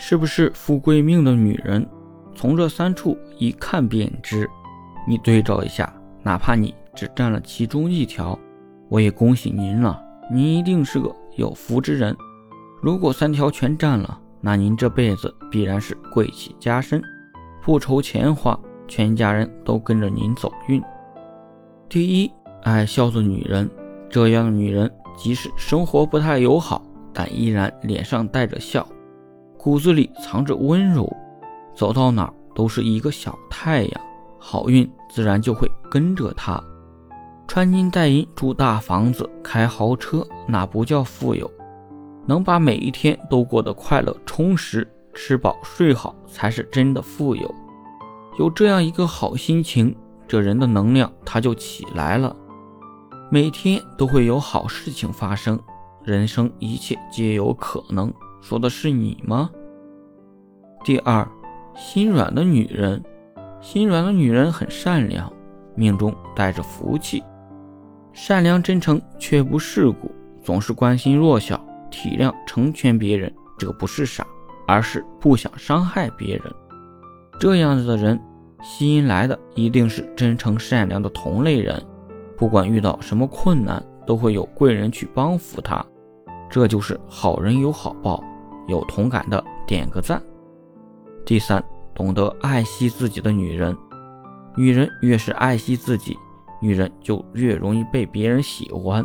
[0.00, 1.86] 是不是富贵命的女人？
[2.34, 4.48] 从这三处一看便知。
[5.08, 8.38] 你对照一下，哪怕你只占了其中一条，
[8.88, 10.00] 我也恭喜您了，
[10.30, 12.16] 您一定是个有福之人。
[12.80, 17.02] 如果三条全占了，那您这辈子必然是贵气加身，
[17.60, 20.80] 不愁钱花，全家人都跟着您走运。
[21.88, 22.30] 第一，
[22.62, 23.68] 爱笑的女人，
[24.08, 26.80] 这样的女人即使生活不太友好，
[27.12, 28.86] 但依然脸上带着笑。
[29.58, 31.12] 骨子里藏着温柔，
[31.74, 34.00] 走到哪儿都是一个小太阳，
[34.38, 36.62] 好运自然就会跟着他。
[37.48, 41.50] 穿金戴银，住大房子，开豪车，那不叫富有。
[42.24, 47.52] 能把每一天都过得快乐充实，吃饱睡好，才是真的富有。
[48.38, 49.94] 有这样一个好心情，
[50.28, 52.34] 这人的能量他就起来了。
[53.30, 55.58] 每天都会有好事情发生，
[56.04, 58.12] 人生一切皆有可能。
[58.40, 59.50] 说的是你吗？
[60.84, 61.26] 第二，
[61.74, 63.02] 心软的女人，
[63.60, 65.30] 心软的女人很善良，
[65.74, 67.22] 命中带着福气，
[68.12, 70.10] 善良真诚却不世故，
[70.42, 73.32] 总是关心弱小，体谅成全别人。
[73.58, 74.24] 这不是傻，
[74.68, 76.44] 而是不想伤害别人。
[77.40, 78.18] 这样子的人，
[78.62, 81.82] 吸引来的一定是真诚善良的同类人，
[82.36, 85.84] 不管遇到什么困难，都会有贵人去帮扶他。
[86.48, 88.22] 这就是好人有好报，
[88.68, 90.22] 有同感的点个赞。
[91.26, 93.76] 第三，懂得爱惜自己的女人，
[94.56, 96.16] 女人越是爱惜自己，
[96.60, 99.04] 女人就越容易被别人喜欢。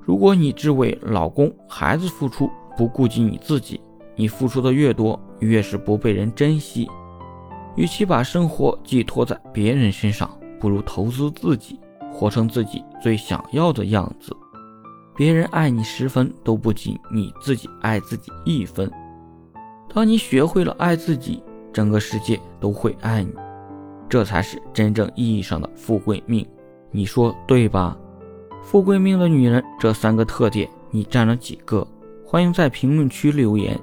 [0.00, 3.80] 如果你只为老公、孩子付出，不顾及你自己，
[4.14, 6.88] 你付出的越多，越是不被人珍惜。
[7.76, 11.80] 与其把生活寄托在别人身上，不如投资自己，
[12.12, 14.36] 活成自己最想要的样子。
[15.16, 18.90] 别人爱你十分都不及你自己爱自己一分。
[19.92, 23.32] 当你学会了爱自己，整个世界都会爱你，
[24.08, 26.44] 这才是真正意义上的富贵命。
[26.90, 27.96] 你说对吧？
[28.62, 31.86] 富贵命的女人，这三个特点你占了几个？
[32.26, 33.78] 欢迎在评论区留言。